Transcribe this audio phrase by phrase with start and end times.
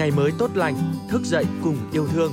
[0.00, 0.74] ngày mới tốt lành,
[1.08, 2.32] thức dậy cùng yêu thương.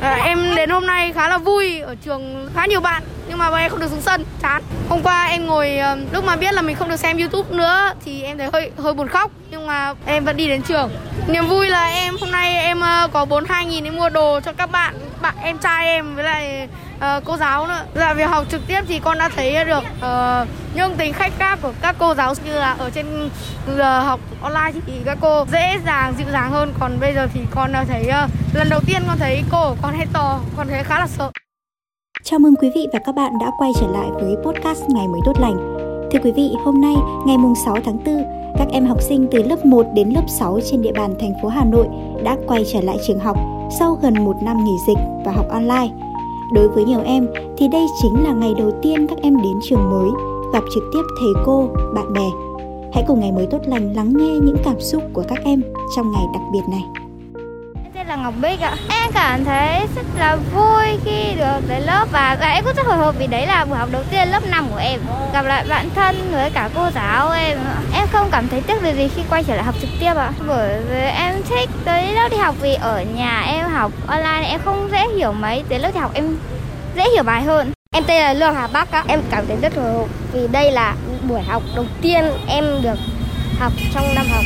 [0.00, 3.58] À, em đến hôm nay khá là vui ở trường khá nhiều bạn nhưng mà
[3.58, 4.62] em không được xuống sân chán.
[4.88, 5.78] Hôm qua em ngồi
[6.12, 8.94] lúc mà biết là mình không được xem youtube nữa thì em thấy hơi hơi
[8.94, 9.30] buồn khóc.
[9.50, 10.90] Nhưng mà em vẫn đi đến trường.
[11.28, 12.80] Niềm vui là em hôm nay em
[13.12, 16.68] có 42 nghìn để mua đồ cho các bạn bạn em trai em với lại
[16.96, 17.84] uh, cô giáo nữa.
[17.94, 21.32] Dạ, là việc học trực tiếp thì con đã thấy được uh, những tính khách
[21.38, 23.30] khác của các cô giáo như là ở trên
[23.76, 26.74] giờ học online thì các cô dễ dàng dịu dàng hơn.
[26.80, 29.76] Còn bây giờ thì con đã thấy uh, lần đầu tiên con thấy cô của
[29.82, 31.30] con hay to con thấy khá là sợ.
[32.24, 35.20] Chào mừng quý vị và các bạn đã quay trở lại với podcast Ngày mới
[35.24, 35.76] tốt lành.
[36.12, 36.94] Thưa quý vị, hôm nay,
[37.26, 38.24] ngày mùng 6 tháng 4,
[38.58, 41.48] các em học sinh từ lớp 1 đến lớp 6 trên địa bàn thành phố
[41.48, 41.86] Hà Nội
[42.24, 43.36] đã quay trở lại trường học
[43.78, 45.88] sau gần một năm nghỉ dịch và học online.
[46.54, 47.26] Đối với nhiều em
[47.56, 50.08] thì đây chính là ngày đầu tiên các em đến trường mới,
[50.52, 52.28] gặp trực tiếp thầy cô, bạn bè.
[52.92, 55.62] Hãy cùng ngày mới tốt lành lắng nghe những cảm xúc của các em
[55.96, 57.01] trong ngày đặc biệt này
[58.02, 58.76] tên là Ngọc Bích ạ.
[58.88, 62.96] Em cảm thấy rất là vui khi được đến lớp và em cũng rất hồi
[62.96, 65.00] hộp vì đấy là buổi học đầu tiên lớp 5 của em.
[65.32, 67.58] Gặp lại bạn thân với cả cô giáo em.
[67.94, 70.30] Em không cảm thấy tiếc điều gì khi quay trở lại học trực tiếp ạ.
[70.46, 74.60] Bởi vì em thích tới lớp đi học vì ở nhà em học online em
[74.64, 75.62] không dễ hiểu mấy.
[75.68, 76.36] Tới lớp đi học em
[76.96, 77.72] dễ hiểu bài hơn.
[77.94, 79.04] Em tên là Lương Hà Bắc á.
[79.08, 80.94] Em cảm thấy rất hồi hộp vì đây là
[81.28, 82.98] buổi học đầu tiên em được
[83.60, 84.44] học trong năm học.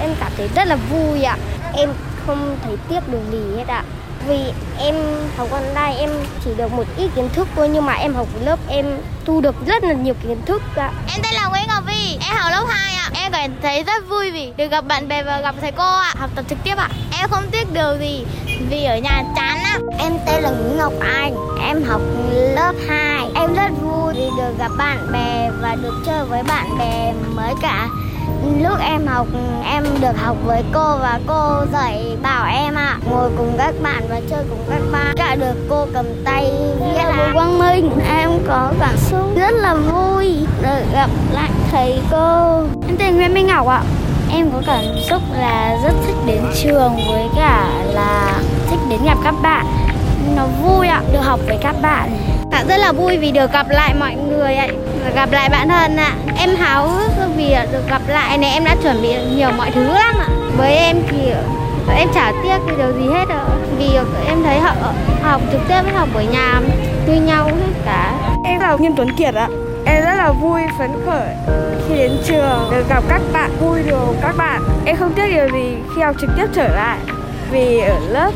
[0.00, 1.36] Em cảm thấy rất là vui ạ.
[1.76, 1.88] Em
[2.26, 3.84] không thấy tiếc điều gì hết ạ.
[4.28, 4.38] Vì
[4.78, 4.94] em
[5.36, 6.10] học online em
[6.44, 8.86] chỉ được một ít kiến thức thôi nhưng mà em học lớp em
[9.24, 10.90] thu được rất là nhiều kiến thức ạ.
[11.12, 13.10] Em tên là Nguyễn Ngọc Vi, em học lớp 2 ạ.
[13.14, 16.14] Em cảm thấy rất vui vì được gặp bạn bè và gặp thầy cô ạ,
[16.18, 16.88] học tập trực tiếp ạ.
[17.20, 18.24] Em không tiếc điều gì
[18.70, 19.78] vì ở nhà chán á.
[19.98, 22.00] Em tên là Nguyễn Ngọc Anh, em học
[22.32, 23.30] lớp 2.
[23.34, 27.54] Em rất vui vì được gặp bạn bè và được chơi với bạn bè mới
[27.62, 27.88] cả
[28.62, 29.26] lúc em học
[29.64, 32.86] em được học với cô và cô dạy bảo em ạ.
[32.86, 35.14] À, ngồi cùng các bạn và chơi cùng các bạn.
[35.16, 37.90] Cả được cô cầm tay viết là quang minh.
[38.08, 42.60] Em có cảm xúc rất là vui được gặp lại thầy cô.
[42.86, 43.82] Em tên nguyễn minh ngọc ạ.
[44.30, 49.18] Em có cảm xúc là rất thích đến trường với cả là thích đến gặp
[49.24, 49.66] các bạn
[50.36, 52.10] nó vui ạ được học với các bạn
[52.52, 54.68] Dạ rất là vui vì được gặp lại mọi người ạ,
[55.14, 56.12] gặp lại bạn thân ạ.
[56.38, 59.84] Em háo hức vì được gặp lại này em đã chuẩn bị nhiều mọi thứ
[59.84, 60.28] lắm ạ.
[60.56, 61.32] Với em thì
[61.96, 63.44] em chả tiếc cái điều gì hết ạ.
[63.78, 63.88] Vì
[64.26, 64.76] em thấy học
[65.22, 66.60] học trực tiếp với học ở nhà
[67.06, 68.14] như nhau hết cả.
[68.44, 69.48] Em là Nghiêm Tuấn Kiệt ạ.
[69.84, 71.28] Em rất là vui, phấn khởi
[71.88, 74.62] khi đến trường được gặp các bạn, vui được các bạn.
[74.84, 76.98] Em không tiếc điều gì khi học trực tiếp trở lại
[77.50, 78.30] vì ở lớp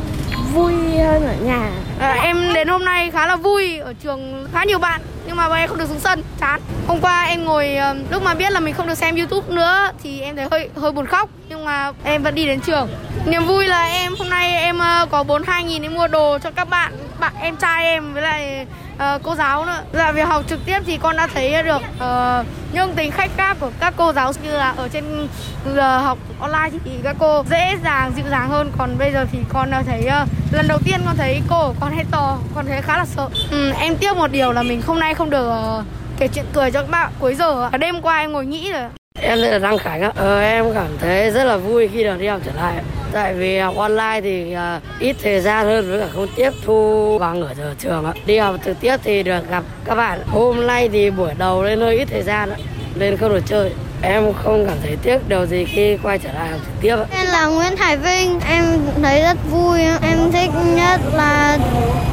[0.54, 1.70] vui hơn ở nhà.
[2.00, 5.56] À, em đến hôm nay khá là vui ở trường khá nhiều bạn nhưng mà
[5.56, 6.60] em không được xuống sân chán.
[6.86, 9.90] Hôm qua em ngồi ờ, lúc mà biết là mình không được xem youtube nữa
[10.02, 12.88] thì em thấy hơi hơi buồn khóc nhưng mà em vẫn đi đến trường.
[13.26, 16.50] Niềm vui là em hôm nay em ờ, có 42 nghìn để mua đồ cho
[16.50, 20.44] các bạn bạn em trai em với lại uh, cô giáo nữa Dạ việc học
[20.48, 24.12] trực tiếp thì con đã thấy được uh, nhưng tính khách khác của các cô
[24.12, 25.28] giáo như là ở trên
[25.74, 29.38] giờ học online thì các cô dễ dàng dịu dàng hơn còn bây giờ thì
[29.48, 32.82] con đã thấy uh, lần đầu tiên con thấy cô con hay to con thấy
[32.82, 35.48] khá là sợ ừ, em tiếc một điều là mình hôm nay không được
[35.78, 35.84] uh,
[36.18, 38.88] kể chuyện cười cho các bạn cuối giờ đêm qua em ngồi nghĩ rồi
[39.20, 40.12] Em tên là Đăng Khánh ạ.
[40.14, 42.74] Ờ, em cảm thấy rất là vui khi được đi học trở lại.
[43.16, 47.18] Tại vì học online thì à, ít thời gian hơn với cả không tiếp thu
[47.20, 48.12] bằng ở giờ trường ạ.
[48.26, 50.20] Đi học trực tiếp thì được gặp các bạn.
[50.26, 52.56] Hôm nay thì buổi đầu lên hơi ít thời gian ạ.
[52.94, 53.72] Nên không được chơi.
[54.02, 56.96] Em không cảm thấy tiếc điều gì khi quay trở lại học trực tiếp.
[57.10, 58.64] Em là Nguyễn Hải Vinh, em
[59.02, 59.80] thấy rất vui.
[60.02, 61.58] Em thích nhất là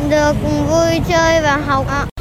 [0.09, 0.33] được
[0.69, 2.12] vui chơi và học ạ.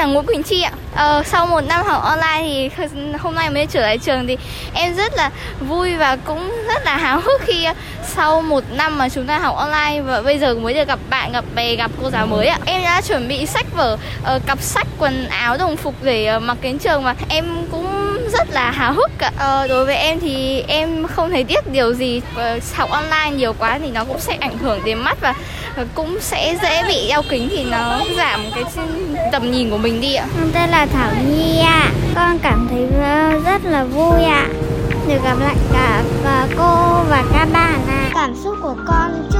[0.00, 0.72] Là Nguyễn Quỳnh Chi ạ.
[0.94, 2.84] Ờ, sau một năm học online thì
[3.18, 4.36] hôm nay mới trở lại trường thì
[4.74, 5.30] em rất là
[5.60, 7.74] vui và cũng rất là háo hức khi ờ,
[8.14, 11.32] sau một năm mà chúng ta học online và bây giờ mới được gặp bạn,
[11.32, 12.58] gặp bè, gặp cô giáo mới ạ.
[12.66, 16.38] Em đã chuẩn bị sách vở, ờ, cặp sách, quần áo, đồng phục để ờ,
[16.38, 17.79] mặc đến trường mà em cũng
[18.32, 19.32] rất là háo hức ạ.
[19.38, 22.20] Ờ, đối với em thì em không thấy tiếc điều gì.
[22.56, 25.34] Uh, học online nhiều quá thì nó cũng sẽ ảnh hưởng đến mắt và
[25.94, 28.64] cũng sẽ dễ bị đeo kính thì nó giảm cái
[29.32, 30.26] tầm nhìn của mình đi ạ.
[30.40, 31.82] Con tên là Thảo Nhi ạ.
[31.84, 31.90] À.
[32.14, 32.86] Con cảm thấy
[33.44, 34.46] rất là vui ạ.
[34.50, 34.54] À.
[35.08, 38.00] Được gặp lại cả, cả cô và các bạn ạ.
[38.04, 38.10] À.
[38.14, 39.39] Cảm xúc của con trước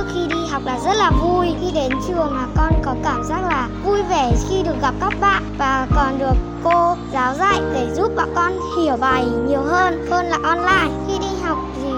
[0.51, 1.47] học là rất là vui.
[1.61, 5.13] Khi đến trường là con có cảm giác là vui vẻ khi được gặp các
[5.21, 10.07] bạn và còn được cô giáo dạy để giúp bọn con hiểu bài nhiều hơn
[10.11, 10.89] hơn là online.
[11.09, 11.91] Khi đi học thì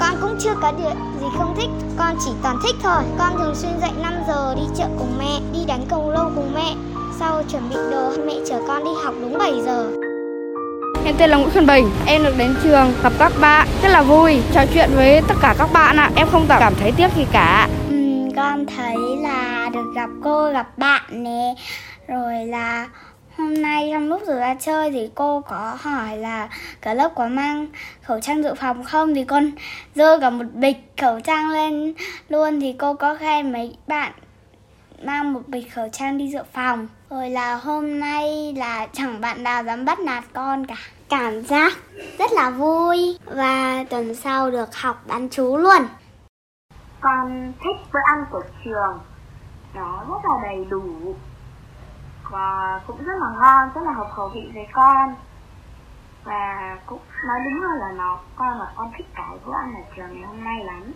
[0.00, 3.54] con cũng chưa có điều gì không thích Con chỉ toàn thích thôi Con thường
[3.54, 6.74] xuyên dậy 5 giờ đi chợ cùng mẹ Đi đánh cầu lông cùng mẹ
[7.20, 9.90] Sau chuẩn bị đồ mẹ chở con đi học đúng 7 giờ
[11.06, 11.90] Em tên là Nguyễn Xuân Bình.
[12.06, 15.54] Em được đến trường gặp các bạn rất là vui, trò chuyện với tất cả
[15.58, 16.02] các bạn ạ.
[16.02, 16.10] À.
[16.16, 17.68] Em không cảm thấy tiếc gì cả.
[18.36, 21.54] Con thấy là được gặp cô, gặp bạn nè.
[22.08, 22.88] Rồi là
[23.36, 26.48] Hôm nay trong lúc giờ ra chơi thì cô có hỏi là
[26.82, 27.66] cả lớp có mang
[28.02, 29.50] khẩu trang dự phòng không thì con
[29.94, 31.94] dơ cả một bịch khẩu trang lên
[32.28, 34.12] luôn thì cô có khen mấy bạn
[35.04, 36.88] mang một bịch khẩu trang đi dự phòng.
[37.10, 40.76] Rồi là hôm nay là chẳng bạn nào dám bắt nạt con cả.
[41.08, 41.78] Cảm giác
[42.18, 45.82] rất là vui và tuần sau được học bán chú luôn.
[47.04, 49.00] Con thích bữa ăn của trường.
[49.74, 51.14] Nó rất là đầy đủ.
[52.30, 55.14] Và cũng rất là ngon rất là hợp khẩu vị với con.
[56.24, 59.82] Và cũng nói đúng hơn là nó con là con thích cái bữa ăn ở
[59.96, 60.92] trường ngày hôm nay lắm.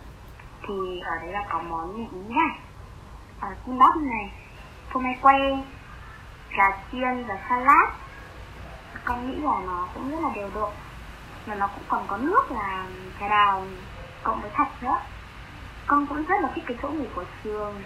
[0.69, 2.59] Thì ở đấy là có món gì này
[3.41, 4.33] à, ờ, kim bắp này
[4.91, 5.65] phô mai quay
[6.57, 7.89] gà chiên và salad.
[9.05, 10.71] Con nghĩ là nó cũng rất là đều độ
[11.47, 12.87] và nó cũng còn có nước là
[13.19, 13.65] cà đào
[14.23, 14.99] cộng với thạch nữa
[15.89, 17.83] con cũng rất là thích cái chỗ nghỉ của trường.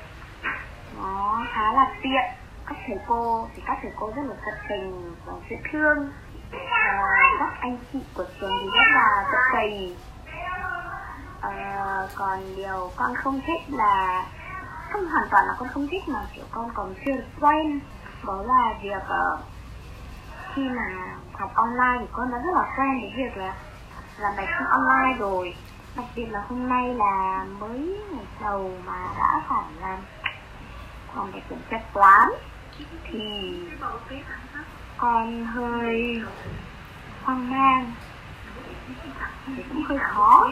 [0.97, 2.23] Nó khá là tiện.
[2.67, 6.13] Các thầy cô thì các thầy cô rất là tận tình và dễ thương.
[6.53, 9.97] Và các anh chị của trường thì rất là tận tình
[11.41, 14.25] à, còn điều con không thích là
[14.91, 17.81] không hoàn toàn là con không thích mà kiểu con còn chưa quen.
[18.27, 19.41] Đó là việc uh,
[20.55, 23.55] khi mà học online thì con đã rất là quen với việc là
[24.19, 25.57] làm bài thi online rồi
[25.97, 29.99] đặc biệt là hôm nay là mới ngày đầu mà đã phải làm
[31.17, 32.29] làm để kiểm tra toán.
[33.05, 33.65] Thì
[34.97, 36.23] con hơi
[37.23, 37.93] hoang mang,
[39.47, 40.51] thì cũng hơi khó.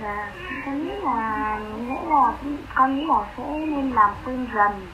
[0.00, 0.32] Và
[0.66, 2.32] con nghĩ là nghĩa là,
[2.74, 4.86] con nghĩ là sẽ nên làm quen dần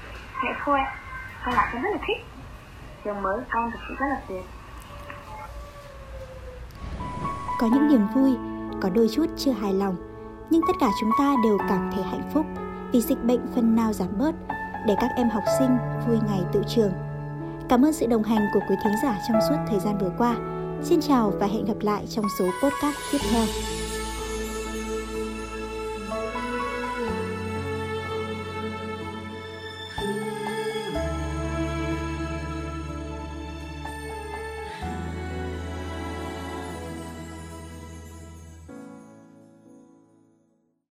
[0.43, 0.81] sẽ thôi
[1.44, 2.25] con lại con rất là thích.
[3.05, 4.44] Trường mới con thực sự rất là tuyệt.
[7.58, 8.37] Có những niềm vui
[8.81, 9.96] có đôi chút chưa hài lòng
[10.50, 12.46] nhưng tất cả chúng ta đều cảm thấy hạnh phúc
[12.93, 14.34] vì dịch bệnh phần nào giảm bớt
[14.87, 16.93] để các em học sinh vui ngày tự trường.
[17.69, 20.37] Cảm ơn sự đồng hành của quý thính giả trong suốt thời gian vừa qua.
[20.82, 23.44] Xin chào và hẹn gặp lại trong số podcast tiếp theo.